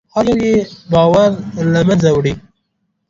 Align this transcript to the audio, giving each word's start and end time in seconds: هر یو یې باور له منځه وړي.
هر 0.13 0.25
یو 0.31 0.37
یې 0.47 0.55
باور 0.91 1.29
له 1.73 1.79
منځه 1.87 2.09
وړي. 2.13 2.33